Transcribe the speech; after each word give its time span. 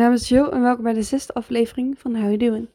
naam 0.00 0.12
is 0.12 0.28
Jo 0.28 0.48
en 0.48 0.62
welkom 0.62 0.84
bij 0.84 0.92
de 0.92 1.02
zesde 1.02 1.32
aflevering 1.32 1.98
van 1.98 2.14
How 2.14 2.24
You 2.24 2.36
Doing. 2.36 2.68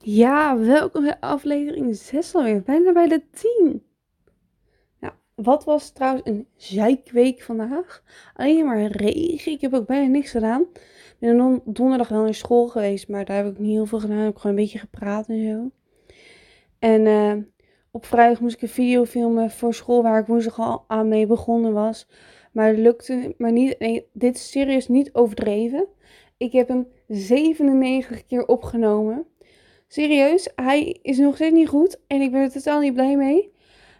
Ja, 0.00 0.58
welkom 0.58 1.02
bij 1.02 1.20
aflevering 1.20 1.96
6 1.96 2.34
alweer, 2.34 2.62
bijna 2.62 2.92
bij 2.92 3.08
de 3.08 3.22
10. 3.30 3.82
Nou, 5.00 5.12
wat 5.34 5.64
was 5.64 5.90
trouwens 5.90 6.26
een 6.26 6.46
zeikweek 6.56 7.42
vandaag? 7.42 8.02
Alleen 8.34 8.64
maar 8.64 8.86
regen, 8.86 9.52
ik 9.52 9.60
heb 9.60 9.74
ook 9.74 9.86
bijna 9.86 10.06
niks 10.06 10.30
gedaan. 10.30 10.60
Ik 10.62 11.16
ben 11.18 11.36
don- 11.36 11.62
donderdag 11.64 12.08
wel 12.08 12.22
naar 12.22 12.34
school 12.34 12.68
geweest, 12.68 13.08
maar 13.08 13.24
daar 13.24 13.36
heb 13.36 13.52
ik 13.52 13.58
niet 13.58 13.72
heel 13.72 13.86
veel 13.86 14.00
gedaan. 14.00 14.18
Ik 14.18 14.24
heb 14.24 14.36
gewoon 14.36 14.56
een 14.56 14.62
beetje 14.62 14.78
gepraat 14.78 15.28
en 15.28 15.44
zo. 15.44 15.70
En 16.78 17.06
eh, 17.06 17.32
op 17.90 18.06
vrijdag 18.06 18.40
moest 18.40 18.54
ik 18.54 18.62
een 18.62 18.68
video 18.68 19.04
filmen 19.04 19.50
voor 19.50 19.74
school 19.74 20.02
waar 20.02 20.20
ik 20.20 20.26
woensdag 20.26 20.58
al 20.58 20.84
aan 20.86 21.08
mee 21.08 21.26
begonnen 21.26 21.72
was. 21.72 22.08
Maar 22.56 22.68
het 22.68 22.78
lukte 22.78 23.34
maar 23.38 23.52
niet. 23.52 23.76
Dit 24.12 24.36
is 24.36 24.50
serieus 24.50 24.88
niet 24.88 25.14
overdreven. 25.14 25.86
Ik 26.36 26.52
heb 26.52 26.68
hem 26.68 26.86
97 27.08 28.26
keer 28.26 28.46
opgenomen. 28.46 29.26
Serieus, 29.88 30.50
hij 30.54 30.98
is 31.02 31.18
nog 31.18 31.34
steeds 31.34 31.54
niet 31.54 31.68
goed 31.68 32.00
en 32.06 32.20
ik 32.20 32.30
ben 32.30 32.40
er 32.40 32.50
totaal 32.50 32.80
niet 32.80 32.94
blij 32.94 33.16
mee. 33.16 33.52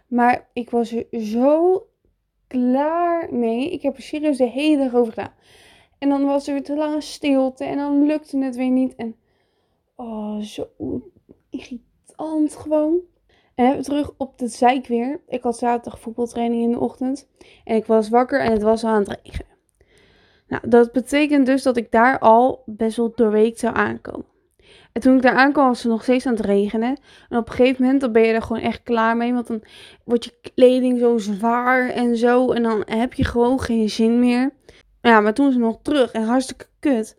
Maar 0.07 0.49
ik 0.53 0.69
was 0.69 0.91
er 0.91 1.21
zo 1.21 1.83
klaar 2.47 3.33
mee. 3.33 3.71
Ik 3.71 3.81
heb 3.81 3.95
er 3.95 4.01
serieus 4.01 4.37
de 4.37 4.49
hele 4.49 4.83
dag 4.83 4.95
over 4.95 5.13
gedaan. 5.13 5.33
En 5.97 6.09
dan 6.09 6.25
was 6.25 6.47
er 6.47 6.53
weer 6.53 6.63
te 6.63 6.75
lange 6.75 7.01
stilte 7.01 7.63
en 7.63 7.77
dan 7.77 8.05
lukte 8.05 8.37
het 8.37 8.55
weer 8.55 8.69
niet. 8.69 8.95
En 8.95 9.15
oh, 9.95 10.39
zo 10.39 10.67
irritant 11.49 12.55
gewoon. 12.55 12.99
En 13.57 13.77
we 13.77 13.83
terug 13.83 14.11
op 14.17 14.37
de 14.37 14.47
zeik 14.47 14.87
weer. 14.87 15.21
Ik 15.27 15.43
had 15.43 15.57
zaterdag 15.57 15.99
voetbaltraining 15.99 16.63
in 16.63 16.71
de 16.71 16.79
ochtend. 16.79 17.27
En 17.63 17.75
ik 17.75 17.85
was 17.85 18.09
wakker 18.09 18.41
en 18.41 18.51
het 18.51 18.61
was 18.61 18.83
al 18.83 18.89
aan 18.89 19.03
het 19.03 19.19
regenen. 19.23 19.55
Nou, 20.47 20.69
dat 20.69 20.91
betekent 20.91 21.45
dus 21.45 21.63
dat 21.63 21.77
ik 21.77 21.91
daar 21.91 22.19
al 22.19 22.63
best 22.65 22.97
wel 22.97 23.11
doorweekt 23.15 23.59
zou 23.59 23.75
aankomen. 23.75 24.25
En 24.91 25.01
toen 25.01 25.15
ik 25.15 25.21
daar 25.21 25.35
aankwam 25.35 25.67
was 25.67 25.83
het 25.83 25.91
nog 25.91 26.03
steeds 26.03 26.25
aan 26.25 26.35
het 26.35 26.45
regenen. 26.45 26.97
En 27.29 27.37
op 27.37 27.49
een 27.49 27.55
gegeven 27.55 27.83
moment 27.83 28.01
dan 28.01 28.11
ben 28.11 28.21
je 28.21 28.33
er 28.33 28.41
gewoon 28.41 28.61
echt 28.61 28.83
klaar 28.83 29.17
mee. 29.17 29.33
Want 29.33 29.47
dan 29.47 29.63
wordt 30.05 30.25
je 30.25 30.51
kleding 30.53 30.99
zo 30.99 31.17
zwaar 31.17 31.89
en 31.89 32.17
zo. 32.17 32.51
En 32.51 32.63
dan 32.63 32.83
heb 32.85 33.13
je 33.13 33.23
gewoon 33.23 33.59
geen 33.59 33.89
zin 33.89 34.19
meer. 34.19 34.51
Ja, 35.01 35.19
maar 35.19 35.33
toen 35.33 35.45
het 35.45 35.57
nog 35.57 35.79
terug 35.81 36.11
en 36.11 36.23
hartstikke 36.23 36.65
kut. 36.79 37.17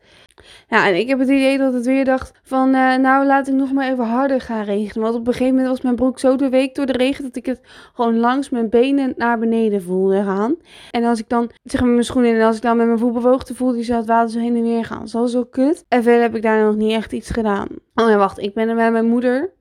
Ja, 0.68 0.86
en 0.86 0.98
ik 0.98 1.08
heb 1.08 1.18
het 1.18 1.28
idee 1.28 1.58
dat 1.58 1.72
het 1.72 1.86
weer 1.86 2.04
dacht 2.04 2.32
van, 2.42 2.74
eh, 2.74 2.96
nou 2.96 3.26
laat 3.26 3.48
ik 3.48 3.54
nog 3.54 3.72
maar 3.72 3.90
even 3.90 4.04
harder 4.04 4.40
gaan 4.40 4.64
regenen. 4.64 5.02
Want 5.02 5.14
op 5.14 5.26
een 5.26 5.32
gegeven 5.32 5.54
moment 5.54 5.68
was 5.68 5.80
mijn 5.80 5.96
broek 5.96 6.18
zo 6.18 6.36
doorweekt 6.36 6.76
door 6.76 6.86
de 6.86 6.92
regen 6.92 7.24
dat 7.24 7.36
ik 7.36 7.46
het 7.46 7.60
gewoon 7.94 8.18
langs 8.18 8.48
mijn 8.50 8.68
benen 8.68 9.14
naar 9.16 9.38
beneden 9.38 9.82
voelde 9.82 10.22
gaan. 10.22 10.56
En 10.90 11.04
als 11.04 11.18
ik 11.18 11.28
dan, 11.28 11.50
zeg 11.64 11.80
maar 11.80 11.90
mijn 11.90 12.04
schoenen 12.04 12.34
en 12.34 12.46
als 12.46 12.56
ik 12.56 12.62
dan 12.62 12.76
met 12.76 12.86
mijn 12.86 12.98
voet 12.98 13.12
bewoog, 13.12 13.42
voelde 13.54 13.74
die 13.74 13.84
zo 13.84 13.96
het 13.96 14.06
water 14.06 14.30
zo 14.30 14.38
heen 14.38 14.56
en 14.56 14.62
weer 14.62 14.84
gaan. 14.84 15.00
Dat 15.00 15.12
was 15.12 15.30
zo 15.30 15.44
kut. 15.44 15.84
En 15.88 16.02
verder 16.02 16.22
heb 16.22 16.36
ik 16.36 16.42
daar 16.42 16.64
nog 16.64 16.76
niet 16.76 16.92
echt 16.92 17.12
iets 17.12 17.30
gedaan. 17.30 17.68
Oh 17.94 18.08
ja, 18.08 18.16
wacht, 18.16 18.38
ik 18.38 18.54
ben 18.54 18.68
er 18.68 18.74
met 18.74 18.92
mijn 18.92 19.08
moeder 19.08 19.52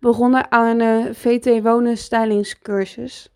begonnen 0.00 0.52
aan 0.52 0.80
een 0.80 1.06
eh, 1.06 1.14
VT 1.14 1.62
Wonen 1.62 1.96
stylingscursus. 1.96 3.32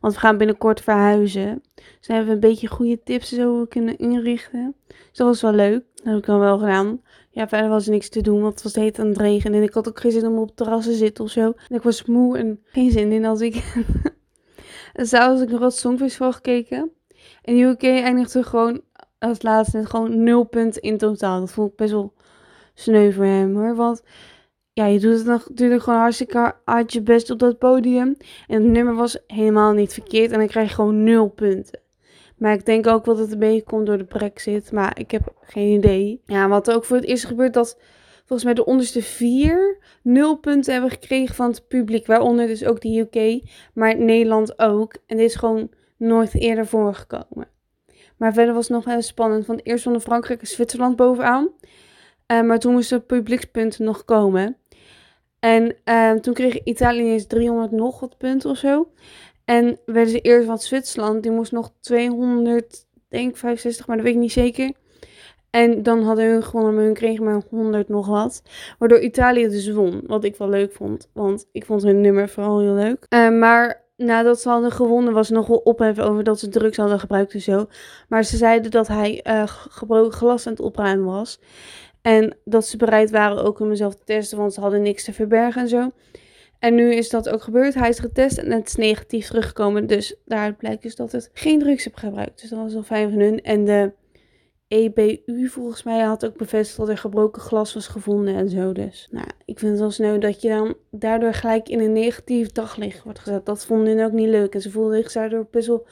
Want 0.00 0.14
we 0.14 0.20
gaan 0.20 0.36
binnenkort 0.36 0.80
verhuizen. 0.80 1.62
Dus 1.74 2.06
dan 2.06 2.16
hebben 2.16 2.26
we 2.26 2.32
een 2.32 2.50
beetje 2.52 2.66
goede 2.66 3.02
tips 3.02 3.28
zo 3.28 3.60
we 3.60 3.68
kunnen 3.68 3.98
inrichten. 3.98 4.74
Dus 4.86 4.96
dat 5.12 5.26
was 5.26 5.40
wel 5.42 5.52
leuk. 5.52 5.84
Dat 5.94 6.06
heb 6.06 6.16
ik 6.16 6.26
dan 6.26 6.38
wel 6.38 6.58
gedaan. 6.58 7.00
Ja, 7.30 7.48
verder 7.48 7.68
was 7.68 7.86
er 7.86 7.92
niks 7.92 8.08
te 8.08 8.20
doen, 8.20 8.40
want 8.40 8.54
het 8.54 8.62
was 8.62 8.72
tijd 8.72 8.98
aan 8.98 9.06
het 9.06 9.18
regenen. 9.18 9.58
En 9.58 9.64
ik 9.64 9.74
had 9.74 9.88
ook 9.88 10.00
geen 10.00 10.12
zin 10.12 10.26
om 10.26 10.38
op 10.38 10.46
het 10.46 10.56
terras 10.56 10.84
te 10.84 10.92
zitten 10.92 11.24
of 11.24 11.30
zo. 11.30 11.52
En 11.68 11.76
ik 11.76 11.82
was 11.82 12.04
moe 12.04 12.38
en 12.38 12.60
geen 12.64 12.90
zin 12.90 13.12
in 13.12 13.24
als 13.24 13.40
ik... 13.40 13.54
en 14.94 15.06
s'avonds 15.06 15.38
heb 15.38 15.48
ik 15.48 15.54
nog 15.54 15.62
wat 15.62 15.76
Songfestival 15.76 16.32
gekeken. 16.32 16.90
En 17.42 17.58
UK 17.58 17.82
eindigde 17.82 18.42
gewoon 18.42 18.80
als 19.18 19.42
laatste 19.42 19.86
gewoon 19.86 20.22
nul 20.22 20.44
punten 20.44 20.82
in 20.82 20.98
totaal. 20.98 21.40
Dat 21.40 21.50
vond 21.50 21.70
ik 21.70 21.76
best 21.76 21.92
wel 21.92 22.12
sneu 22.74 23.12
voor 23.12 23.24
hem 23.24 23.56
hoor. 23.56 23.74
Want 23.74 24.02
ja, 24.74 24.86
je 24.86 24.98
doet 25.00 25.16
het 25.16 25.26
natuurlijk 25.26 25.82
gewoon 25.82 25.98
hartstikke 25.98 26.54
hard 26.64 26.92
je 26.92 27.02
best 27.02 27.30
op 27.30 27.38
dat 27.38 27.58
podium. 27.58 28.16
En 28.46 28.62
het 28.62 28.72
nummer 28.72 28.94
was 28.94 29.18
helemaal 29.26 29.72
niet 29.72 29.92
verkeerd. 29.92 30.30
En 30.30 30.46
krijg 30.46 30.68
je 30.68 30.74
gewoon 30.74 31.02
nul 31.02 31.28
punten. 31.28 31.80
Maar 32.38 32.52
ik 32.52 32.66
denk 32.66 32.86
ook 32.86 33.04
wel 33.04 33.14
dat 33.14 33.24
het 33.24 33.32
een 33.32 33.38
beetje 33.38 33.62
komt 33.62 33.86
door 33.86 33.98
de 33.98 34.04
brexit. 34.04 34.72
Maar 34.72 34.98
ik 34.98 35.10
heb 35.10 35.32
geen 35.40 35.68
idee. 35.68 36.20
Ja, 36.26 36.48
wat 36.48 36.70
ook 36.70 36.84
voor 36.84 36.96
het 36.96 37.06
eerst 37.06 37.24
gebeurt 37.24 37.54
dat 37.54 37.78
volgens 38.18 38.44
mij 38.44 38.54
de 38.54 38.64
onderste 38.64 39.02
vier 39.02 39.78
nul 40.02 40.36
punten 40.36 40.72
hebben 40.72 40.90
gekregen 40.90 41.34
van 41.34 41.50
het 41.50 41.68
publiek. 41.68 42.06
Waaronder 42.06 42.46
dus 42.46 42.64
ook 42.64 42.80
de 42.80 42.98
UK, 42.98 43.48
maar 43.74 43.98
Nederland 43.98 44.58
ook. 44.58 44.96
En 45.06 45.16
dit 45.16 45.28
is 45.28 45.34
gewoon 45.34 45.70
nooit 45.96 46.34
eerder 46.34 46.66
voorgekomen. 46.66 47.48
Maar 48.16 48.32
verder 48.32 48.54
was 48.54 48.68
het 48.68 48.76
nog 48.76 48.84
wel 48.84 49.02
spannend. 49.02 49.46
Want 49.46 49.66
eerst 49.66 49.80
stonden 49.80 50.02
Frankrijk 50.02 50.40
en 50.40 50.46
Zwitserland 50.46 50.96
bovenaan. 50.96 51.50
Uh, 52.32 52.42
maar 52.42 52.58
toen 52.58 52.72
moesten 52.72 53.06
publiekspunten 53.06 53.84
nog 53.84 54.04
komen. 54.04 54.56
En 55.44 55.76
uh, 55.84 56.12
toen 56.12 56.34
kreeg 56.34 56.62
Italië 56.62 57.12
eens 57.12 57.26
300 57.26 57.70
nog 57.70 58.00
wat 58.00 58.18
punten 58.18 58.50
of 58.50 58.56
zo. 58.56 58.88
En 59.44 59.78
werden 59.86 60.10
ze 60.10 60.20
eerst 60.20 60.46
van 60.46 60.58
Zwitserland, 60.58 61.22
die 61.22 61.32
moest 61.32 61.52
nog 61.52 61.72
200, 61.80 62.86
denk 63.08 63.36
65, 63.36 63.86
maar 63.86 63.96
dat 63.96 64.04
weet 64.04 64.14
ik 64.14 64.20
niet 64.20 64.32
zeker. 64.32 64.72
En 65.50 65.82
dan 65.82 66.02
hadden 66.02 66.30
hun 66.30 66.42
gewonnen, 66.42 66.74
maar 66.74 66.84
hun 66.84 66.94
kregen 66.94 67.24
maar 67.24 67.42
100 67.50 67.88
nog 67.88 68.06
wat. 68.06 68.42
Waardoor 68.78 69.00
Italië 69.00 69.48
dus 69.48 69.70
won, 69.70 70.02
wat 70.06 70.24
ik 70.24 70.36
wel 70.36 70.48
leuk 70.48 70.72
vond. 70.72 71.10
Want 71.12 71.48
ik 71.52 71.64
vond 71.64 71.82
hun 71.82 72.00
nummer 72.00 72.28
vooral 72.28 72.60
heel 72.60 72.74
leuk. 72.74 73.06
Uh, 73.08 73.38
maar 73.38 73.84
nadat 73.96 74.40
ze 74.40 74.48
hadden 74.48 74.72
gewonnen 74.72 75.12
was 75.12 75.30
nog 75.30 75.46
wel 75.46 75.60
ophef 75.64 75.98
over 75.98 76.24
dat 76.24 76.38
ze 76.38 76.48
drugs 76.48 76.76
hadden 76.76 77.00
gebruikt 77.00 77.34
en 77.34 77.40
zo. 77.40 77.66
Maar 78.08 78.24
ze 78.24 78.36
zeiden 78.36 78.70
dat 78.70 78.88
hij 78.88 79.24
uh, 79.26 79.42
gebroken 79.46 80.12
glas 80.12 80.46
aan 80.46 80.52
het 80.52 80.62
opruimen 80.62 81.06
was. 81.06 81.40
En 82.04 82.36
dat 82.44 82.66
ze 82.66 82.76
bereid 82.76 83.10
waren 83.10 83.44
ook 83.44 83.60
om 83.60 83.68
mezelf 83.68 83.94
te 83.94 84.04
testen, 84.04 84.38
want 84.38 84.54
ze 84.54 84.60
hadden 84.60 84.82
niks 84.82 85.04
te 85.04 85.12
verbergen 85.12 85.62
en 85.62 85.68
zo. 85.68 85.90
En 86.58 86.74
nu 86.74 86.94
is 86.94 87.10
dat 87.10 87.28
ook 87.28 87.42
gebeurd. 87.42 87.74
Hij 87.74 87.88
is 87.88 87.98
getest 87.98 88.38
en 88.38 88.50
het 88.50 88.66
is 88.66 88.74
negatief 88.74 89.26
teruggekomen. 89.26 89.86
Dus 89.86 90.16
daaruit 90.24 90.56
blijkt 90.56 90.82
dus 90.82 90.96
dat 90.96 91.12
het 91.12 91.30
geen 91.32 91.58
drugs 91.58 91.84
heb 91.84 91.94
gebruikt. 91.94 92.40
Dus 92.40 92.50
dat 92.50 92.58
was 92.58 92.72
wel 92.72 92.82
fijn 92.82 93.10
van 93.10 93.20
hun. 93.20 93.42
En 93.42 93.64
de 93.64 93.92
EBU 94.68 95.48
volgens 95.48 95.82
mij 95.82 96.00
had 96.00 96.26
ook 96.26 96.36
bevestigd 96.36 96.78
dat 96.78 96.88
er 96.88 96.98
gebroken 96.98 97.42
glas 97.42 97.74
was 97.74 97.86
gevonden 97.86 98.34
en 98.34 98.48
zo. 98.48 98.72
Dus 98.72 99.08
nou, 99.10 99.26
ik 99.44 99.58
vind 99.58 99.70
het 99.70 99.80
wel 99.80 99.90
sneu 99.90 100.18
dat 100.18 100.42
je 100.42 100.48
dan 100.48 100.74
daardoor 100.90 101.34
gelijk 101.34 101.68
in 101.68 101.80
een 101.80 101.92
negatief 101.92 102.52
daglicht 102.52 103.02
wordt 103.02 103.18
gezet. 103.18 103.46
Dat 103.46 103.66
vonden 103.66 103.96
hun 103.96 104.06
ook 104.06 104.12
niet 104.12 104.28
leuk. 104.28 104.54
En 104.54 104.60
ze 104.60 104.70
voelden 104.70 105.02
zich 105.02 105.12
daardoor 105.12 105.46
best 105.50 105.66
wel 105.66 105.86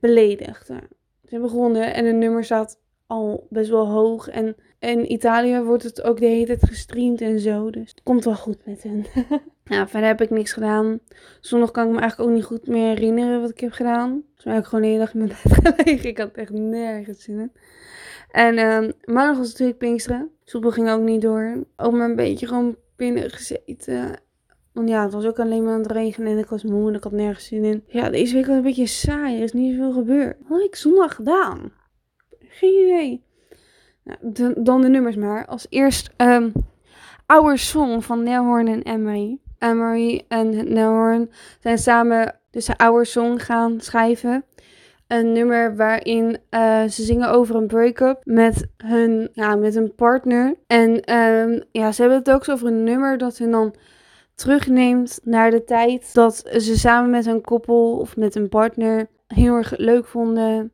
beledigd. 0.00 0.66
Ze 0.66 0.80
hebben 1.28 1.50
gewonnen 1.50 1.94
en 1.94 2.04
hun 2.04 2.18
nummer 2.18 2.44
staat 2.44 2.78
al 3.06 3.46
best 3.50 3.70
wel 3.70 3.88
hoog. 3.88 4.28
En 4.28 4.56
in 4.80 5.12
Italië 5.12 5.60
wordt 5.60 5.82
het 5.82 6.02
ook 6.02 6.18
de 6.18 6.26
hele 6.26 6.46
tijd 6.46 6.66
gestreamd 6.66 7.20
en 7.20 7.40
zo. 7.40 7.70
Dus 7.70 7.90
het 7.90 8.02
komt 8.02 8.24
wel 8.24 8.34
goed 8.34 8.66
met 8.66 8.82
hen. 8.82 9.06
ja, 9.64 9.86
verder 9.88 10.08
heb 10.08 10.20
ik 10.20 10.30
niks 10.30 10.52
gedaan. 10.52 11.00
Zondag 11.40 11.70
kan 11.70 11.86
ik 11.86 11.92
me 11.92 12.00
eigenlijk 12.00 12.30
ook 12.30 12.36
niet 12.36 12.44
goed 12.44 12.66
meer 12.66 12.88
herinneren 12.88 13.40
wat 13.40 13.50
ik 13.50 13.60
heb 13.60 13.72
gedaan. 13.72 14.22
Mij 14.44 14.54
heb 14.54 14.62
ik 14.62 14.68
gewoon 14.68 14.84
de 14.84 14.90
hele 14.90 15.00
dag 15.00 15.14
in 15.14 15.18
mijn 15.18 15.30
bed 15.42 15.56
gelegen. 15.64 16.08
Ik 16.08 16.18
had 16.18 16.30
echt 16.30 16.50
nergens 16.50 17.22
zin 17.22 17.38
in. 17.38 17.52
En 18.30 18.58
um, 18.58 18.92
maandag 19.04 19.36
was 19.36 19.50
natuurlijk 19.50 19.78
Pinksteren. 19.78 20.30
Soepel 20.44 20.70
ging 20.70 20.90
ook 20.90 21.02
niet 21.02 21.20
door. 21.20 21.64
Ook 21.76 21.92
maar 21.92 22.08
een 22.08 22.16
beetje 22.16 22.46
gewoon 22.46 22.76
binnen 22.96 23.30
gezeten. 23.30 24.20
Want 24.72 24.88
ja, 24.88 25.02
het 25.02 25.12
was 25.12 25.24
ook 25.24 25.38
alleen 25.38 25.64
maar 25.64 25.72
aan 25.72 25.82
het 25.82 25.90
regenen 25.90 26.32
en 26.32 26.38
ik 26.38 26.48
was 26.48 26.64
moe 26.64 26.88
en 26.88 26.94
ik 26.94 27.02
had 27.02 27.12
nergens 27.12 27.46
zin 27.46 27.64
in. 27.64 27.84
Ja, 27.86 28.10
deze 28.10 28.34
week 28.34 28.46
was 28.46 28.56
een 28.56 28.62
beetje 28.62 28.86
saai. 28.86 29.36
Er 29.36 29.42
is 29.42 29.52
niet 29.52 29.74
zoveel 29.74 29.92
gebeurd. 29.92 30.36
Wat 30.40 30.48
had 30.48 30.66
ik 30.66 30.76
zondag 30.76 31.14
gedaan? 31.14 31.72
Geen 32.38 32.82
idee. 32.82 33.22
Dan 34.56 34.80
de 34.80 34.88
nummers 34.88 35.16
maar. 35.16 35.46
Als 35.46 35.66
eerst 35.68 36.10
um, 36.16 36.52
Our 37.26 37.58
Song 37.58 38.00
van 38.00 38.22
Nelhorn 38.22 38.68
en 38.68 38.82
Emery. 38.82 39.38
Emery 39.58 40.24
en 40.28 40.72
Nelhorn 40.72 41.30
zijn 41.60 41.78
samen 41.78 42.34
dus 42.50 42.64
de 42.66 42.78
Our 42.78 43.06
Song 43.06 43.38
gaan 43.38 43.80
schrijven. 43.80 44.44
Een 45.06 45.32
nummer 45.32 45.76
waarin 45.76 46.38
uh, 46.50 46.84
ze 46.84 47.02
zingen 47.02 47.30
over 47.30 47.54
een 47.54 47.66
break-up 47.66 48.20
met 48.24 48.66
hun, 48.76 49.28
ja, 49.32 49.56
met 49.56 49.74
hun 49.74 49.94
partner. 49.94 50.54
En 50.66 51.14
um, 51.14 51.62
ja, 51.72 51.92
ze 51.92 52.00
hebben 52.00 52.18
het 52.18 52.30
ook 52.30 52.48
over 52.48 52.66
een 52.66 52.84
nummer 52.84 53.18
dat 53.18 53.38
hun 53.38 53.50
dan 53.50 53.74
terugneemt 54.34 55.20
naar 55.22 55.50
de 55.50 55.64
tijd 55.64 56.14
dat 56.14 56.36
ze 56.36 56.78
samen 56.78 57.10
met 57.10 57.26
een 57.26 57.40
koppel 57.40 57.98
of 57.98 58.16
met 58.16 58.34
een 58.34 58.48
partner 58.48 59.06
heel 59.26 59.54
erg 59.54 59.76
leuk 59.76 60.06
vonden. 60.06 60.72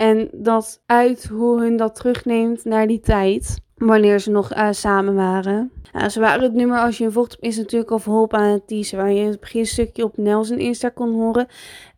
En 0.00 0.28
dat 0.32 0.82
uit 0.86 1.24
hoe 1.24 1.60
hun 1.60 1.76
dat 1.76 1.94
terugneemt 1.94 2.64
naar 2.64 2.86
die 2.86 3.00
tijd. 3.00 3.60
Wanneer 3.74 4.18
ze 4.18 4.30
nog 4.30 4.54
uh, 4.54 4.68
samen 4.72 5.14
waren. 5.14 5.72
Ze 6.08 6.20
waren 6.20 6.42
het 6.42 6.52
nummer 6.52 6.78
als 6.78 6.98
je 6.98 7.04
een 7.04 7.12
volgt 7.12 7.36
is 7.40 7.56
natuurlijk 7.56 7.90
al 7.90 7.98
volop 7.98 8.34
aan 8.34 8.52
het 8.52 8.66
teasen. 8.66 8.98
Waar 8.98 9.12
je 9.12 9.24
het 9.24 9.40
beginstukje 9.40 10.04
op 10.04 10.16
Nelson 10.16 10.58
Insta 10.58 10.88
kon 10.88 11.12
horen. 11.12 11.46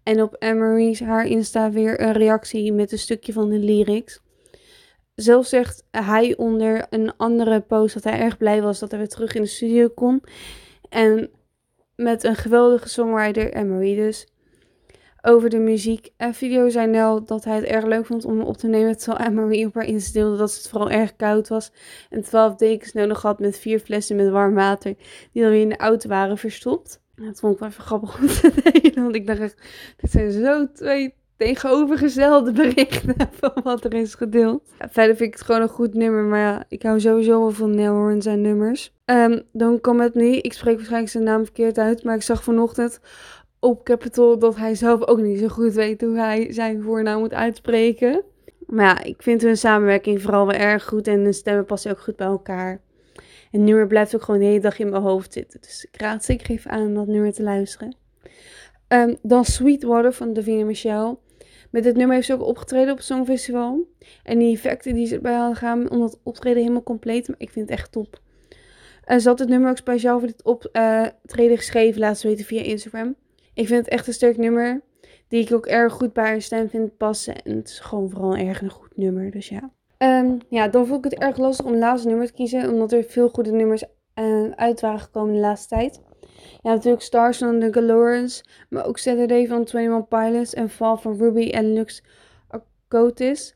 En 0.02 0.22
op 0.22 0.36
Emery's 0.38 1.00
haar 1.00 1.26
Insta 1.26 1.70
weer 1.70 2.00
een 2.00 2.12
reactie 2.12 2.72
met 2.72 2.92
een 2.92 2.98
stukje 2.98 3.32
van 3.32 3.48
de 3.48 3.58
lyrics. 3.58 4.20
Zelf 5.14 5.46
zegt 5.46 5.84
hij 5.90 6.36
onder 6.36 6.86
een 6.90 7.16
andere 7.16 7.60
post 7.60 7.94
dat 7.94 8.04
hij 8.04 8.20
erg 8.20 8.36
blij 8.36 8.62
was 8.62 8.78
dat 8.78 8.90
hij 8.90 9.00
weer 9.00 9.08
terug 9.08 9.34
in 9.34 9.42
de 9.42 9.48
studio 9.48 9.88
kon. 9.88 10.22
En 10.88 11.30
met 11.96 12.24
een 12.24 12.36
geweldige 12.36 12.88
songwriter 12.88 13.54
Emery 13.54 13.94
dus. 13.94 14.26
Over 15.22 15.50
de 15.50 15.58
muziek. 15.58 16.10
En 16.16 16.34
video 16.34 16.68
zei 16.68 16.86
Nel 16.86 17.24
dat 17.24 17.44
hij 17.44 17.56
het 17.56 17.64
erg 17.64 17.84
leuk 17.84 18.06
vond 18.06 18.24
om 18.24 18.40
op 18.40 18.56
te 18.56 18.66
nemen. 18.66 18.98
Terwijl 18.98 19.26
Anne-Marie 19.26 19.66
op 19.66 19.74
haar 19.74 19.84
instilde 19.84 20.36
dat 20.36 20.54
het 20.54 20.68
vooral 20.68 20.90
erg 20.90 21.16
koud 21.16 21.48
was. 21.48 21.72
En 22.10 22.22
12 22.22 22.54
dekens 22.54 22.92
nodig 22.92 23.22
had 23.22 23.38
met 23.38 23.58
vier 23.58 23.78
flessen 23.78 24.16
met 24.16 24.28
warm 24.28 24.54
water. 24.54 24.94
Die 25.32 25.42
dan 25.42 25.50
weer 25.50 25.60
in 25.60 25.68
de 25.68 25.76
auto 25.76 26.08
waren 26.08 26.38
verstopt. 26.38 27.00
Dat 27.14 27.40
vond 27.40 27.54
ik 27.54 27.58
wel 27.58 27.68
even 27.68 27.82
grappig 27.82 28.18
om 28.18 28.26
te 28.26 28.52
delen. 28.72 29.02
Want 29.02 29.14
ik 29.14 29.26
dacht 29.26 29.40
echt, 29.40 29.62
dit 29.96 30.10
zijn 30.10 30.32
zo 30.32 30.72
twee 30.72 31.14
tegenovergestelde 31.36 32.52
berichten 32.52 33.14
van 33.40 33.52
wat 33.62 33.84
er 33.84 33.94
is 33.94 34.14
gedeeld. 34.14 34.62
verder 34.78 35.16
vind 35.16 35.28
ik 35.28 35.34
het 35.34 35.42
gewoon 35.42 35.62
een 35.62 35.68
goed 35.68 35.94
nummer. 35.94 36.22
Maar 36.22 36.40
ja, 36.40 36.64
ik 36.68 36.82
hou 36.82 37.00
sowieso 37.00 37.40
wel 37.40 37.50
van 37.50 37.74
Neil 37.74 38.08
en 38.08 38.22
zijn 38.22 38.40
nummers. 38.40 38.92
Um, 39.04 39.42
dan 39.52 39.80
kwam 39.80 40.00
het 40.00 40.14
niet. 40.14 40.44
Ik 40.44 40.52
spreek 40.52 40.74
waarschijnlijk 40.74 41.12
zijn 41.12 41.24
naam 41.24 41.44
verkeerd 41.44 41.78
uit. 41.78 42.04
Maar 42.04 42.14
ik 42.14 42.22
zag 42.22 42.42
vanochtend 42.44 43.00
op 43.62 43.84
Capital 43.84 44.38
dat 44.38 44.56
hij 44.56 44.74
zelf 44.74 45.06
ook 45.06 45.20
niet 45.20 45.38
zo 45.38 45.48
goed 45.48 45.72
weet 45.72 46.00
hoe 46.00 46.18
hij 46.18 46.52
zijn 46.52 46.82
voornaam 46.82 47.18
moet 47.18 47.34
uitspreken. 47.34 48.22
Maar 48.66 48.84
ja, 48.84 49.02
ik 49.02 49.22
vind 49.22 49.42
hun 49.42 49.56
samenwerking 49.56 50.22
vooral 50.22 50.46
wel 50.46 50.56
erg 50.56 50.84
goed. 50.84 51.06
En 51.06 51.24
de 51.24 51.32
stemmen 51.32 51.64
passen 51.64 51.90
ook 51.90 52.00
goed 52.00 52.16
bij 52.16 52.26
elkaar. 52.26 52.80
En 53.50 53.64
nummer 53.64 53.86
blijft 53.86 54.14
ook 54.14 54.22
gewoon 54.22 54.40
de 54.40 54.46
hele 54.46 54.60
dag 54.60 54.78
in 54.78 54.90
mijn 54.90 55.02
hoofd 55.02 55.32
zitten. 55.32 55.60
Dus 55.60 55.88
ik 55.90 56.00
raad 56.00 56.24
zeker 56.24 56.50
even 56.50 56.70
aan 56.70 56.86
om 56.86 56.94
dat 56.94 57.06
nummer 57.06 57.32
te 57.32 57.42
luisteren. 57.42 57.96
Um, 58.88 59.16
dan 59.22 59.44
Sweetwater 59.44 60.12
van 60.12 60.32
Davina 60.32 60.64
Michelle. 60.64 61.18
Met 61.70 61.82
dit 61.82 61.96
nummer 61.96 62.14
heeft 62.14 62.26
ze 62.26 62.34
ook 62.34 62.46
opgetreden 62.46 62.90
op 62.90 62.96
het 62.96 63.06
Songfestival. 63.06 63.88
En 64.22 64.38
die 64.38 64.54
effecten 64.54 64.94
die 64.94 65.06
ze 65.06 65.14
erbij 65.14 65.34
hadden 65.34 65.56
gaan 65.56 65.90
om 65.90 66.00
dat 66.00 66.20
optreden 66.22 66.60
helemaal 66.60 66.82
compleet. 66.82 67.28
Maar 67.28 67.36
ik 67.38 67.50
vind 67.50 67.68
het 67.68 67.78
echt 67.78 67.92
top. 67.92 68.20
En 69.04 69.20
ze 69.20 69.28
had 69.28 69.38
het 69.38 69.48
nummer 69.48 69.70
ook 69.70 69.76
speciaal 69.76 70.18
voor 70.18 70.28
dit 70.28 70.42
optreden 70.42 71.56
geschreven. 71.56 72.00
Laat 72.00 72.18
ze 72.18 72.28
weten 72.28 72.44
via 72.44 72.62
Instagram. 72.62 73.14
Ik 73.54 73.66
vind 73.66 73.84
het 73.84 73.94
echt 73.94 74.06
een 74.06 74.12
sterk 74.12 74.36
nummer. 74.36 74.82
Die 75.28 75.44
ik 75.44 75.52
ook 75.52 75.66
erg 75.66 75.92
goed 75.92 76.12
bij 76.12 76.24
haar 76.24 76.42
stem 76.42 76.68
vind 76.68 76.96
passen. 76.96 77.42
En 77.42 77.56
het 77.56 77.68
is 77.68 77.80
gewoon 77.80 78.10
vooral 78.10 78.36
erg 78.36 78.62
een 78.62 78.70
goed 78.70 78.96
nummer. 78.96 79.30
Dus 79.30 79.48
ja. 79.48 79.70
Um, 79.98 80.38
ja, 80.48 80.68
dan 80.68 80.86
vond 80.86 81.04
ik 81.04 81.10
het 81.10 81.20
erg 81.20 81.36
lastig 81.36 81.64
om 81.64 81.72
het 81.72 81.80
laatste 81.80 82.08
nummer 82.08 82.26
te 82.26 82.32
kiezen. 82.32 82.70
Omdat 82.70 82.92
er 82.92 83.04
veel 83.04 83.28
goede 83.28 83.52
nummers 83.52 83.84
uh, 84.14 84.50
uit 84.50 84.80
waren 84.80 85.00
gekomen 85.00 85.34
de 85.34 85.40
laatste 85.40 85.68
tijd. 85.68 86.00
Ja, 86.62 86.72
natuurlijk 86.72 87.02
Stars 87.02 87.38
van 87.38 87.60
The 87.60 87.72
Galorans. 87.72 88.44
Maar 88.68 88.86
ook 88.86 88.98
Saturday 88.98 89.46
van 89.46 89.58
21 89.58 90.08
Pilots. 90.08 90.54
En 90.54 90.70
Fall 90.70 90.96
van 90.96 91.16
Ruby 91.16 91.50
en 91.50 91.72
Lux 91.72 92.02
Arcotis. 92.48 93.54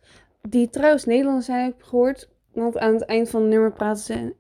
Die 0.49 0.71
trouwens 0.71 1.05
Nederlands 1.05 1.47
zijn, 1.47 1.65
heb 1.65 1.75
ik 1.75 1.85
gehoord. 1.85 2.29
Want 2.53 2.79
aan 2.79 2.95
het 2.95 3.05
eind 3.05 3.31
van 3.31 3.41
het 3.41 3.51
nummer 3.51 3.73
praten 3.73 4.03
ze 4.03 4.15
een 4.15 4.35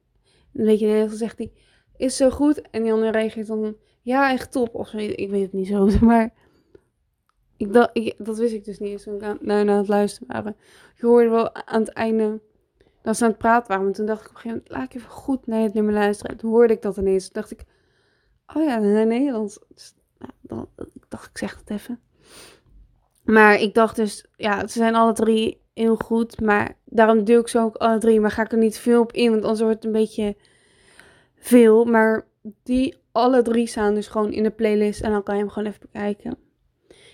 beetje 0.52 0.86
Nederlands. 0.86 1.16
zegt 1.18 1.38
hij, 1.38 1.52
is 1.96 2.16
zo 2.16 2.30
goed. 2.30 2.70
En 2.70 2.82
die 2.82 2.92
andere 2.92 3.12
reageert 3.12 3.46
dan, 3.46 3.76
ja, 4.06 4.32
echt 4.32 4.52
top. 4.52 4.74
Of 4.74 4.88
zo, 4.88 4.96
ik 4.96 5.30
weet 5.30 5.42
het 5.42 5.52
niet 5.52 5.66
zo. 5.66 5.88
Maar 6.06 6.32
ik 7.56 7.72
dacht, 7.72 7.90
ik, 7.92 8.14
dat 8.18 8.38
wist 8.38 8.54
ik 8.54 8.64
dus 8.64 8.78
niet 8.78 8.90
eens 8.90 9.02
toen 9.02 9.14
ik 9.14 9.40
naar, 9.40 9.64
naar 9.64 9.76
het 9.76 9.88
luisteren 9.88 10.28
waren. 10.28 10.56
Je 10.94 11.06
hoorde 11.06 11.28
wel 11.28 11.54
aan 11.54 11.80
het 11.80 11.92
einde 11.92 12.40
dat 13.02 13.16
ze 13.16 13.24
aan 13.24 13.30
het 13.30 13.38
praten 13.38 13.68
waren. 13.68 13.84
Maar 13.84 13.94
toen 13.94 14.06
dacht 14.06 14.20
ik 14.20 14.28
op 14.28 14.34
een 14.34 14.40
gegeven 14.40 14.62
moment, 14.64 14.78
laat 14.78 14.94
ik 14.94 14.94
even 14.94 15.10
goed 15.10 15.46
naar 15.46 15.62
het 15.62 15.74
nummer 15.74 15.94
luisteren. 15.94 16.36
Toen 16.36 16.50
hoorde 16.50 16.72
ik 16.72 16.82
dat 16.82 16.96
ineens. 16.96 17.24
Toen 17.24 17.40
dacht 17.40 17.50
ik, 17.50 17.64
oh 18.54 18.62
ja, 18.62 18.76
in 18.76 19.08
Nederlands. 19.08 19.58
Dus, 19.74 19.94
nou, 20.18 20.32
dan, 20.40 20.68
ik 20.76 21.04
dacht, 21.08 21.30
ik 21.30 21.38
zeg 21.38 21.56
het 21.58 21.70
even. 21.70 22.00
Maar 23.24 23.60
ik 23.60 23.74
dacht 23.74 23.96
dus, 23.96 24.26
ja, 24.36 24.66
ze 24.66 24.78
zijn 24.78 24.94
alle 24.94 25.12
drie 25.12 25.60
heel 25.74 25.96
goed. 25.96 26.40
Maar 26.40 26.76
daarom 26.84 27.24
deel 27.24 27.40
ik 27.40 27.48
zo 27.48 27.64
ook 27.64 27.76
alle 27.76 27.98
drie. 27.98 28.20
Maar 28.20 28.30
ga 28.30 28.42
ik 28.42 28.52
er 28.52 28.58
niet 28.58 28.78
veel 28.78 29.00
op 29.00 29.12
in, 29.12 29.30
want 29.30 29.42
anders 29.42 29.60
wordt 29.60 29.76
het 29.76 29.84
een 29.84 30.00
beetje 30.00 30.36
veel. 31.36 31.84
Maar 31.84 32.26
die 32.62 32.96
alle 33.12 33.42
drie 33.42 33.66
staan 33.66 33.94
dus 33.94 34.06
gewoon 34.06 34.32
in 34.32 34.42
de 34.42 34.50
playlist. 34.50 35.00
En 35.00 35.10
dan 35.10 35.22
kan 35.22 35.34
je 35.34 35.40
hem 35.40 35.50
gewoon 35.50 35.68
even 35.68 35.88
bekijken. 35.92 36.38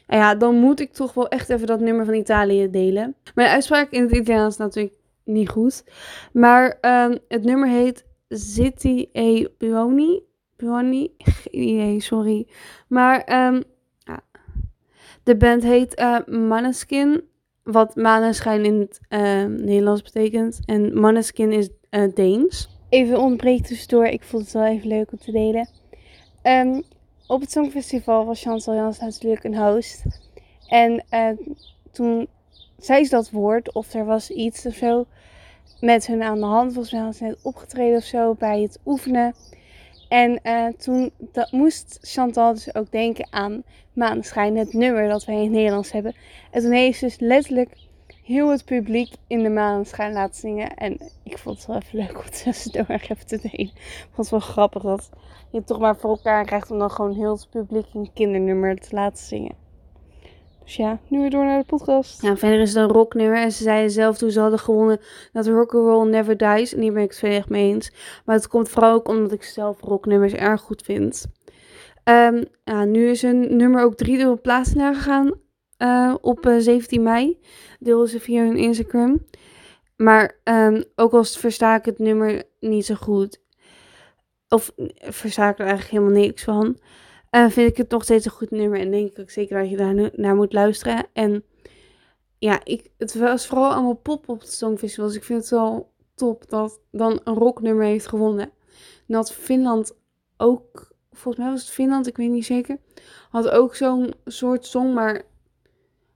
En 0.06 0.18
ja, 0.18 0.34
dan 0.34 0.54
moet 0.54 0.80
ik 0.80 0.92
toch 0.92 1.14
wel 1.14 1.28
echt 1.28 1.50
even 1.50 1.66
dat 1.66 1.80
nummer 1.80 2.04
van 2.04 2.14
Italië 2.14 2.70
delen. 2.70 3.14
Mijn 3.34 3.48
uitspraak 3.48 3.90
in 3.90 4.02
het 4.02 4.10
Italiaans 4.10 4.52
is 4.52 4.58
natuurlijk 4.58 4.94
niet 5.24 5.48
goed. 5.48 5.84
Maar 6.32 6.78
um, 6.80 7.18
het 7.28 7.44
nummer 7.44 7.68
heet 7.68 8.04
City 8.28 9.08
e 9.12 9.46
Buoni. 9.58 10.22
Buoni? 10.56 11.16
Sorry. 11.98 12.46
Maar 12.88 13.46
um, 13.48 13.62
ja. 13.98 14.20
de 15.22 15.36
band 15.36 15.62
heet 15.62 16.00
uh, 16.00 16.18
Maneskin. 16.26 17.22
Wat 17.62 17.96
maneschijn 17.96 18.64
in 18.64 18.80
het 18.80 19.00
uh, 19.08 19.44
Nederlands 19.44 20.02
betekent. 20.02 20.60
En 20.64 21.00
Maneskin 21.00 21.52
is 21.52 21.68
uh, 21.90 22.14
Deens. 22.14 22.71
Even 22.92 23.20
ontbreekt 23.20 23.66
tussendoor. 23.66 24.06
Ik 24.06 24.22
vond 24.22 24.42
het 24.42 24.52
wel 24.52 24.66
even 24.66 24.88
leuk 24.88 25.12
om 25.12 25.18
te 25.18 25.32
delen. 25.32 25.68
Um, 26.42 26.82
op 27.26 27.40
het 27.40 27.50
Songfestival 27.50 28.24
was 28.24 28.42
Chantal 28.42 28.74
Jans 28.74 28.98
natuurlijk 28.98 29.44
een 29.44 29.56
host. 29.56 30.02
En 30.66 31.04
uh, 31.10 31.28
toen 31.92 32.28
zei 32.78 33.04
ze 33.04 33.10
dat 33.10 33.30
woord, 33.30 33.72
of 33.72 33.94
er 33.94 34.04
was 34.04 34.30
iets 34.30 34.66
of 34.66 34.74
zo 34.74 35.06
met 35.80 36.06
hun 36.06 36.22
aan 36.22 36.38
de 36.38 36.44
hand. 36.44 36.72
Volgens 36.72 36.92
mij 36.92 37.28
net 37.28 37.42
opgetreden 37.42 37.96
of 37.96 38.04
zo 38.04 38.34
bij 38.34 38.60
het 38.60 38.78
oefenen. 38.86 39.34
En 40.08 40.40
uh, 40.42 40.66
toen 40.66 41.10
dat 41.18 41.52
moest 41.52 41.98
Chantal 42.00 42.52
dus 42.52 42.74
ook 42.74 42.90
denken 42.90 43.26
aan 43.30 43.62
Maanschijn, 43.92 44.56
het 44.56 44.72
nummer 44.72 45.08
dat 45.08 45.24
wij 45.24 45.34
in 45.34 45.42
het 45.42 45.50
Nederlands 45.50 45.92
hebben. 45.92 46.14
En 46.50 46.62
toen 46.62 46.72
heeft 46.72 46.98
ze 46.98 47.04
dus 47.04 47.18
letterlijk 47.18 47.76
heel 48.32 48.50
het 48.50 48.64
publiek 48.64 49.14
in 49.26 49.42
de 49.42 49.48
maanschijn 49.48 50.12
laten 50.12 50.34
zingen. 50.34 50.74
En 50.74 50.98
ik 51.24 51.38
vond 51.38 51.56
het 51.56 51.66
wel 51.66 51.76
even 51.76 51.98
leuk 51.98 52.18
om 52.18 52.30
tussendoor 52.30 52.86
even 52.98 53.26
te 53.26 53.38
delen. 53.42 53.72
Ik 53.74 54.08
vond 54.12 54.16
het 54.16 54.30
wel 54.30 54.40
grappig 54.40 54.82
dat 54.82 55.10
je 55.50 55.58
het 55.58 55.66
toch 55.66 55.78
maar 55.78 55.96
voor 55.96 56.10
elkaar 56.10 56.44
krijgt 56.44 56.70
om 56.70 56.78
dan 56.78 56.90
gewoon 56.90 57.14
heel 57.14 57.32
het 57.32 57.48
publiek 57.50 57.86
een 57.94 58.10
kindernummer 58.14 58.76
te 58.76 58.94
laten 58.94 59.24
zingen. 59.24 59.54
Dus 60.64 60.76
ja, 60.76 60.98
nu 61.08 61.20
weer 61.20 61.30
door 61.30 61.44
naar 61.44 61.60
de 61.60 61.66
podcast. 61.66 62.22
Ja, 62.22 62.36
verder 62.36 62.60
is 62.60 62.74
het 62.74 62.82
een 62.82 62.92
rocknummer. 62.92 63.38
En 63.38 63.52
ze 63.52 63.62
zeiden 63.62 63.90
zelf 63.90 64.18
toen 64.18 64.30
ze 64.30 64.40
hadden 64.40 64.58
gewonnen 64.58 65.00
dat 65.32 65.46
Rock'n'Roll 65.46 66.08
Never 66.08 66.36
Dies. 66.36 66.74
En 66.74 66.80
hier 66.80 66.92
ben 66.92 67.02
ik 67.02 67.10
het 67.10 67.18
veel 67.18 67.30
echt 67.30 67.48
mee 67.48 67.72
eens. 67.72 67.92
Maar 68.24 68.36
het 68.36 68.48
komt 68.48 68.68
vooral 68.68 68.94
ook 68.94 69.08
omdat 69.08 69.32
ik 69.32 69.42
zelf 69.42 69.80
rocknummers 69.80 70.32
erg 70.32 70.60
goed 70.60 70.82
vind. 70.82 71.26
Um, 72.04 72.44
nu 72.90 73.10
is 73.10 73.22
een 73.22 73.56
nummer 73.56 73.82
ook 73.82 73.94
drie 73.94 74.16
dubbele 74.16 74.36
plaatsen 74.36 74.78
naar 74.78 74.94
gegaan 74.94 75.41
uh, 75.82 76.14
op 76.20 76.46
uh, 76.46 76.58
17 76.58 77.02
mei. 77.02 77.38
Deelden 77.78 78.08
ze 78.08 78.20
via 78.20 78.44
hun 78.44 78.56
Instagram. 78.56 79.26
Maar 79.96 80.40
um, 80.44 80.84
ook 80.94 81.12
al 81.12 81.24
versta 81.24 81.76
ik 81.76 81.84
het 81.84 81.98
nummer 81.98 82.42
niet 82.60 82.86
zo 82.86 82.94
goed. 82.94 83.40
Of 84.48 84.72
versta 84.98 85.48
ik 85.48 85.58
er 85.58 85.66
eigenlijk 85.66 85.90
helemaal 85.90 86.20
niks 86.20 86.44
van. 86.44 86.78
Vind 87.30 87.70
ik 87.70 87.76
het 87.76 87.90
nog 87.90 88.02
steeds 88.02 88.24
een 88.24 88.30
goed 88.30 88.50
nummer. 88.50 88.80
En 88.80 88.90
denk 88.90 89.10
ik 89.10 89.18
ook 89.18 89.30
zeker 89.30 89.60
dat 89.60 89.70
je 89.70 89.76
daar 89.76 90.10
naar 90.12 90.34
moet 90.34 90.52
luisteren. 90.52 91.06
En 91.12 91.44
ja, 92.38 92.60
ik, 92.64 92.90
het 92.98 93.14
was 93.14 93.46
vooral 93.46 93.72
allemaal 93.72 93.94
pop 93.94 94.28
op 94.28 94.40
het 94.40 94.52
Songfestival. 94.52 95.06
Dus 95.06 95.16
ik 95.16 95.24
vind 95.24 95.40
het 95.40 95.50
wel 95.50 95.92
top 96.14 96.48
dat 96.48 96.80
dan 96.90 97.20
een 97.24 97.34
rocknummer 97.34 97.84
heeft 97.84 98.06
gewonnen. 98.06 98.50
En 99.06 99.14
dat 99.14 99.32
Finland 99.32 99.96
ook, 100.36 100.92
volgens 101.10 101.44
mij 101.44 101.52
was 101.52 101.60
het 101.60 101.70
Finland, 101.70 102.06
ik 102.06 102.16
weet 102.16 102.30
niet 102.30 102.44
zeker. 102.44 102.78
Had 103.30 103.48
ook 103.48 103.74
zo'n 103.74 104.14
soort 104.24 104.66
song, 104.66 104.92
maar 104.92 105.22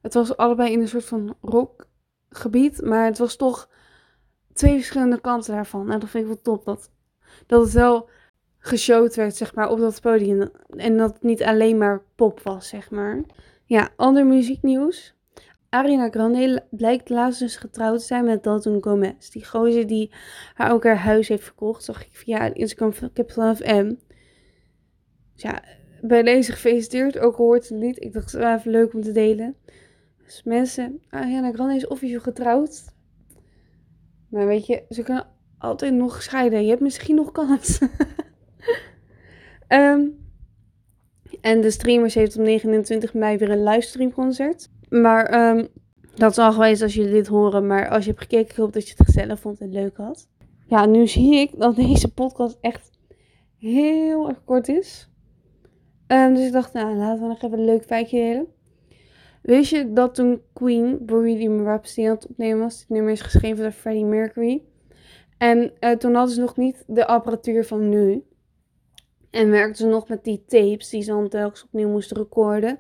het 0.07 0.15
was 0.15 0.37
allebei 0.37 0.73
in 0.73 0.81
een 0.81 0.89
soort 0.89 1.05
van 1.05 1.37
rockgebied. 1.41 2.83
Maar 2.83 3.05
het 3.05 3.19
was 3.19 3.37
toch 3.37 3.69
twee 4.53 4.75
verschillende 4.75 5.21
kanten 5.21 5.55
daarvan. 5.55 5.91
En 5.91 6.01
dat 6.01 6.09
vind 6.09 6.23
ik 6.25 6.31
wel 6.31 6.41
top. 6.43 6.65
Dat, 6.65 6.91
dat 7.47 7.63
het 7.63 7.73
wel 7.73 8.09
geshowd 8.59 9.15
werd, 9.15 9.37
zeg 9.37 9.55
maar, 9.55 9.71
op 9.71 9.79
dat 9.79 10.01
podium. 10.01 10.51
En 10.77 10.97
dat 10.97 11.13
het 11.13 11.23
niet 11.23 11.43
alleen 11.43 11.79
maar 11.79 12.03
pop 12.15 12.41
was, 12.41 12.69
zeg 12.69 12.91
maar. 12.91 13.23
Ja, 13.65 13.89
ander 13.97 14.27
muzieknieuws. 14.27 15.15
Ariana 15.69 16.11
Grande 16.11 16.67
blijkt 16.71 17.09
laatst 17.09 17.41
dus 17.41 17.57
getrouwd 17.57 17.99
te 17.99 18.05
zijn 18.05 18.25
met 18.25 18.43
Dalton 18.43 18.83
Gomez. 18.83 19.29
Die 19.31 19.45
gozer 19.45 19.87
die 19.87 20.13
haar 20.55 20.73
ook 20.73 20.85
haar 20.85 20.99
huis 20.99 21.29
heeft 21.29 21.45
verkocht. 21.45 21.85
Zag 21.85 22.05
ik 22.05 22.09
via 22.13 22.55
Instagram 22.55 22.93
van 22.93 23.13
Capital 23.13 23.55
FM. 23.55 23.95
Ja, 25.35 25.63
bij 26.01 26.23
deze 26.23 26.53
gefeliciteerd. 26.53 27.19
Ook 27.19 27.37
hoort 27.37 27.69
het 27.69 27.79
niet. 27.79 28.03
Ik 28.03 28.13
dacht 28.13 28.33
het 28.33 28.43
was 28.43 28.59
even 28.59 28.71
leuk 28.71 28.95
om 28.95 29.03
te 29.03 29.13
delen. 29.13 29.57
Dus 30.27 30.43
mensen, 30.45 31.03
Ariana 31.09 31.53
Grande 31.53 31.75
is 31.75 31.87
officieel 31.87 32.21
getrouwd. 32.21 32.85
Maar 34.29 34.47
weet 34.47 34.67
je, 34.67 34.85
ze 34.89 35.03
kunnen 35.03 35.27
altijd 35.59 35.95
nog 35.95 36.23
scheiden. 36.23 36.63
Je 36.63 36.69
hebt 36.69 36.81
misschien 36.81 37.15
nog 37.15 37.33
kans. 37.33 37.81
um, 39.69 40.29
en 41.41 41.61
de 41.61 41.71
streamers 41.71 42.15
heeft 42.15 42.37
op 42.37 42.43
29 42.43 43.15
mei 43.15 43.37
weer 43.37 43.51
een 43.51 43.65
livestreamconcert. 43.65 44.71
Maar 44.89 45.49
um, 45.57 45.69
dat 46.15 46.31
is 46.31 46.39
al 46.39 46.53
geweest 46.53 46.83
als 46.83 46.95
jullie 46.95 47.13
dit 47.13 47.27
horen. 47.27 47.67
Maar 47.67 47.89
als 47.89 48.05
je 48.05 48.11
hebt 48.11 48.23
gekeken, 48.23 48.51
ik 48.51 48.57
hoop 48.57 48.73
dat 48.73 48.89
je 48.89 48.95
het 48.97 49.07
gezellig 49.07 49.41
vond 49.41 49.61
en 49.61 49.73
leuk 49.73 49.97
had. 49.97 50.29
Ja, 50.67 50.87
nu 50.87 51.07
zie 51.07 51.35
ik 51.35 51.59
dat 51.59 51.77
deze 51.77 52.13
podcast 52.13 52.59
echt 52.61 52.91
heel 53.59 54.29
erg 54.29 54.45
kort 54.45 54.69
is. 54.69 55.11
Um, 56.07 56.35
dus 56.35 56.47
ik 56.47 56.53
dacht, 56.53 56.73
nou, 56.73 56.97
laten 56.97 57.23
we 57.23 57.29
nog 57.29 57.43
even 57.43 57.59
een 57.59 57.65
leuk 57.65 57.85
feitje 57.85 58.19
delen. 58.19 58.47
Weet 59.47 59.69
je 59.69 59.93
dat 59.93 60.15
toen 60.15 60.43
Queen 60.53 60.99
Bohemian 61.01 61.65
Rhapsody 61.65 62.09
aan 62.09 62.15
het 62.15 62.27
opnemen 62.27 62.59
was, 62.59 62.79
dit 62.79 62.89
nummer 62.89 63.13
is 63.13 63.21
geschreven 63.21 63.63
door 63.63 63.73
Freddie 63.73 64.05
Mercury. 64.05 64.63
En 65.39 65.73
uh, 65.81 65.91
toen 65.91 66.15
hadden 66.15 66.35
ze 66.35 66.41
nog 66.41 66.57
niet 66.57 66.85
de 66.87 67.07
apparatuur 67.07 67.65
van 67.65 67.89
nu. 67.89 68.25
En 69.31 69.51
werkten 69.51 69.77
ze 69.77 69.87
nog 69.87 70.09
met 70.09 70.25
die 70.25 70.45
tapes 70.47 70.89
die 70.89 71.03
ze 71.03 71.11
dan 71.11 71.29
telkens 71.29 71.65
opnieuw 71.65 71.89
moesten 71.89 72.17
recorden. 72.17 72.79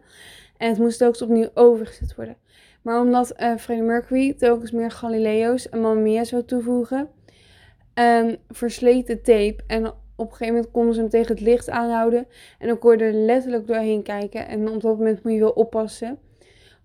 En 0.56 0.68
het 0.68 0.78
moest 0.78 0.98
telkens 0.98 1.22
opnieuw 1.22 1.48
overgezet 1.54 2.14
worden. 2.14 2.36
Maar 2.82 3.00
omdat 3.00 3.34
uh, 3.40 3.56
Freddie 3.56 3.86
Mercury 3.86 4.34
telkens 4.34 4.70
meer 4.70 4.90
Galileo's 4.90 5.68
en 5.68 5.80
Mamma 5.80 6.24
zou 6.24 6.44
toevoegen, 6.44 7.08
um, 7.94 8.36
versleet 8.48 9.06
de 9.06 9.20
tape. 9.20 9.56
En 9.66 9.86
op 10.16 10.30
een 10.30 10.30
gegeven 10.30 10.54
moment 10.54 10.72
konden 10.72 10.94
ze 10.94 11.00
hem 11.00 11.10
tegen 11.10 11.34
het 11.34 11.40
licht 11.40 11.70
aanhouden. 11.70 12.26
En 12.58 12.68
dan 12.68 12.78
kon 12.78 12.96
je 12.96 13.04
er 13.04 13.12
letterlijk 13.12 13.66
doorheen 13.66 14.02
kijken. 14.02 14.48
En 14.48 14.68
op 14.68 14.80
dat 14.80 14.98
moment 14.98 15.22
moet 15.22 15.32
je 15.32 15.38
wel 15.38 15.50
oppassen. 15.50 16.18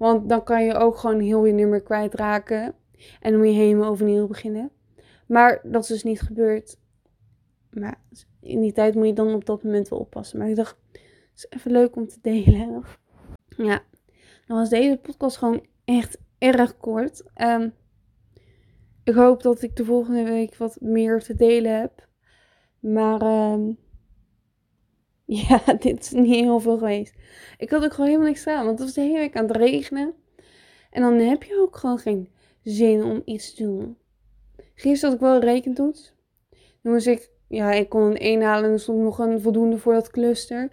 Want 0.02 0.30
dan 0.30 0.44
kan 0.44 0.66
je 0.66 0.74
ook 0.74 0.98
gewoon 0.98 1.20
heel 1.20 1.46
je 1.46 1.54
nummer 1.54 1.82
kwijtraken. 1.82 2.76
En 3.20 3.32
dan 3.32 3.38
moet 3.38 3.50
je 3.50 3.56
helemaal 3.56 3.90
overnieuw 3.90 4.28
beginnen. 4.28 4.72
Maar 5.28 5.62
dat 5.64 5.82
is 5.82 5.88
dus 5.88 6.04
niet 6.04 6.22
gebeurd. 6.22 6.78
Maar 7.70 8.02
in 8.40 8.62
die 8.62 8.72
tijd 8.72 8.96
moet 8.96 9.06
je 9.06 9.14
dan 9.14 9.34
op 9.34 9.46
dat 9.46 9.64
moment 9.64 9.90
wel 9.90 10.00
oppassen. 10.00 10.40
Maar 10.40 10.50
ik 10.50 10.56
dacht, 10.56 10.78
het 10.92 11.02
is 11.36 11.46
even 11.50 11.72
leuk 11.72 11.96
om 11.96 12.08
te 12.08 12.18
delen. 12.22 12.84
Ja, 13.58 13.84
dan 14.48 14.58
was 14.58 14.70
deze 14.70 15.00
podcast 15.02 15.38
gewoon 15.38 15.66
echt 15.86 16.18
erg 16.38 16.78
kort. 16.78 17.24
Um, 17.36 17.74
ik 19.04 19.14
hoop 19.14 19.44
dat 19.44 19.62
ik 19.62 19.76
de 19.76 19.86
volgende 19.86 20.24
week 20.24 20.56
wat 20.56 20.78
meer 20.80 21.24
te 21.24 21.36
delen 21.36 21.80
heb. 21.80 22.08
Maar 22.80 23.52
um, 23.52 23.78
ja, 25.48 25.62
dit 25.80 26.00
is 26.00 26.12
niet 26.12 26.36
heel 26.36 26.60
veel 26.60 26.78
geweest. 26.78 27.14
Ik 27.58 27.70
had 27.70 27.84
ook 27.84 27.94
gewoon 27.94 28.06
helemaal 28.06 28.30
niks 28.30 28.48
aan, 28.48 28.66
want 28.66 28.80
het 28.80 28.88
was 28.88 28.94
de 28.94 29.02
hele 29.02 29.18
week 29.18 29.36
aan 29.36 29.48
het 29.48 29.56
regenen. 29.56 30.14
En 30.90 31.02
dan 31.02 31.14
heb 31.14 31.44
je 31.44 31.60
ook 31.62 31.78
gewoon 31.78 32.00
geen 32.00 32.30
zin 32.64 33.04
om 33.04 33.22
iets 33.26 33.54
te 33.54 33.64
doen. 33.64 33.98
Gisteren 34.76 35.10
had 35.10 35.14
ik 35.14 35.28
wel 35.28 35.36
een 35.36 35.54
rekentoets. 35.54 36.16
Dan 36.82 36.92
moest 36.94 37.08
ik, 37.08 37.32
ja, 37.48 37.72
ik 37.72 37.90
kon 37.90 38.02
een 38.02 38.18
1 38.18 38.42
halen 38.42 38.66
en 38.66 38.72
er 38.72 38.80
stond 38.80 39.02
nog 39.02 39.20
een 39.20 39.42
voldoende 39.42 39.78
voor 39.78 39.94
dat 39.94 40.12
cluster. 40.12 40.72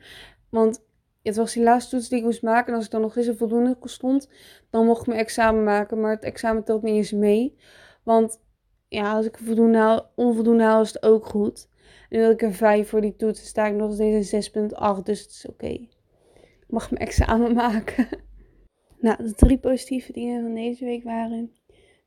Want 0.48 0.84
het 1.22 1.36
was 1.36 1.52
die 1.52 1.62
laatste 1.62 1.96
toets 1.96 2.08
die 2.08 2.18
ik 2.18 2.24
moest 2.24 2.42
maken. 2.42 2.68
En 2.68 2.74
als 2.74 2.84
ik 2.84 2.90
dan 2.90 3.00
nog 3.00 3.16
eens 3.16 3.26
een 3.26 3.36
voldoende 3.36 3.76
stond, 3.82 4.28
dan 4.70 4.86
mocht 4.86 5.00
ik 5.00 5.06
mijn 5.06 5.20
examen 5.20 5.64
maken. 5.64 6.00
Maar 6.00 6.10
het 6.10 6.24
examen 6.24 6.64
telt 6.64 6.82
niet 6.82 6.94
eens 6.94 7.12
mee. 7.12 7.56
Want 8.02 8.40
ja, 8.88 9.12
als 9.12 9.26
ik 9.26 9.38
voldoende 9.38 10.06
onvoldoende 10.14 10.62
haal, 10.64 10.82
is 10.82 10.92
het 10.92 11.02
ook 11.02 11.26
goed. 11.26 11.68
Nu 12.08 12.18
wil 12.18 12.30
ik 12.30 12.42
een 12.42 12.54
5 12.54 12.88
voor 12.88 13.00
die 13.00 13.16
toets, 13.16 13.46
sta 13.46 13.66
ik 13.66 13.74
nog 13.74 13.92
steeds 13.92 14.32
een 14.32 14.68
6,8, 14.98 15.02
dus 15.02 15.20
het 15.20 15.30
is 15.30 15.46
oké. 15.48 15.66
Ik 15.66 16.66
mag 16.68 16.90
mijn 16.90 17.02
examen 17.02 17.54
maken. 17.54 18.08
nou, 19.00 19.22
de 19.22 19.34
drie 19.34 19.58
positieve 19.58 20.12
dingen 20.12 20.42
van 20.42 20.54
deze 20.54 20.84
week 20.84 21.04
waren 21.04 21.52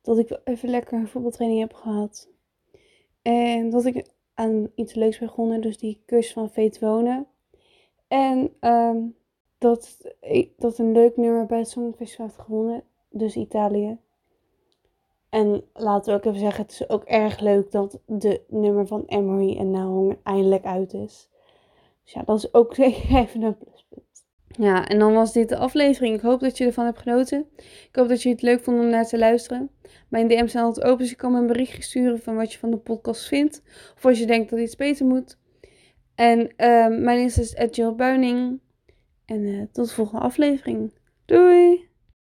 dat 0.01 0.17
ik 0.17 0.39
even 0.43 0.69
lekker 0.69 0.97
een 0.97 1.07
voetbaltraining 1.07 1.61
heb 1.61 1.73
gehad. 1.73 2.29
En 3.21 3.69
dat 3.69 3.85
ik 3.85 4.05
aan 4.33 4.71
iets 4.75 4.93
leuks 4.93 5.19
begonnen, 5.19 5.61
dus 5.61 5.77
die 5.77 6.03
cursus 6.05 6.33
van 6.33 6.49
Veet 6.49 6.79
Wonen. 6.79 7.27
En 8.07 8.53
um, 8.61 9.15
dat, 9.57 9.97
dat 10.57 10.77
een 10.77 10.91
leuk 10.91 11.17
nummer 11.17 11.45
bij 11.45 11.57
het 11.57 11.69
Songfestival 11.69 12.25
heeft 12.25 12.39
gewonnen, 12.39 12.83
dus 13.09 13.35
Italië. 13.35 13.97
En 15.31 15.63
laten 15.73 16.13
we 16.13 16.19
ook 16.19 16.25
even 16.25 16.39
zeggen, 16.39 16.63
het 16.63 16.71
is 16.71 16.89
ook 16.89 17.03
erg 17.03 17.39
leuk 17.39 17.71
dat 17.71 17.99
de 18.05 18.41
nummer 18.47 18.87
van 18.87 19.03
Emery 19.07 19.57
en 19.57 19.71
Nahong 19.71 20.17
eindelijk 20.23 20.65
uit 20.65 20.93
is. 20.93 21.29
Dus 22.03 22.13
ja, 22.13 22.23
dat 22.23 22.37
is 22.37 22.53
ook 22.53 22.77
even 22.77 23.41
een 23.41 23.57
pluspunt. 23.57 24.25
Ja, 24.47 24.87
en 24.87 24.99
dan 24.99 25.13
was 25.13 25.33
dit 25.33 25.49
de 25.49 25.57
aflevering. 25.57 26.15
Ik 26.15 26.21
hoop 26.21 26.39
dat 26.39 26.57
je 26.57 26.65
ervan 26.65 26.85
hebt 26.85 26.99
genoten. 26.99 27.45
Ik 27.57 27.95
hoop 27.95 28.07
dat 28.07 28.21
je 28.21 28.29
het 28.29 28.41
leuk 28.41 28.63
vond 28.63 28.79
om 28.79 28.89
naar 28.89 29.07
te 29.07 29.17
luisteren. 29.17 29.69
Mijn 30.09 30.27
DM's 30.27 30.51
zijn 30.51 30.63
altijd 30.63 30.85
open, 30.85 30.97
dus 30.97 31.09
je 31.09 31.15
kan 31.15 31.31
me 31.31 31.39
een 31.39 31.47
berichtje 31.47 31.81
sturen 31.81 32.19
van 32.19 32.35
wat 32.35 32.53
je 32.53 32.59
van 32.59 32.71
de 32.71 32.77
podcast 32.77 33.27
vindt. 33.27 33.61
Of 33.95 34.05
als 34.05 34.19
je 34.19 34.25
denkt 34.25 34.49
dat 34.49 34.59
iets 34.59 34.75
beter 34.75 35.05
moet. 35.05 35.37
En 36.15 36.39
uh, 36.39 36.87
mijn 36.87 37.19
Insta 37.19 37.41
is 37.41 37.75
Jill 37.75 37.93
Buining. 37.93 38.59
En 39.25 39.41
uh, 39.41 39.63
tot 39.71 39.87
de 39.87 39.93
volgende 39.93 40.21
aflevering. 40.21 40.93
Doei! 41.25 41.90